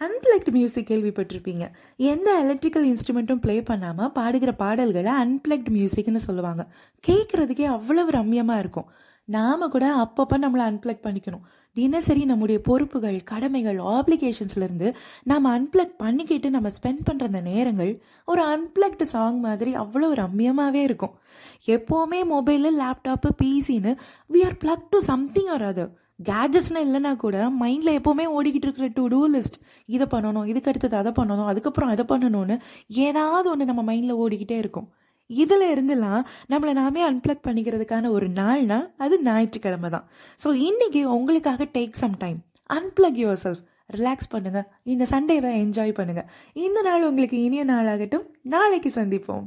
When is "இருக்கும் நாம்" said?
8.58-9.64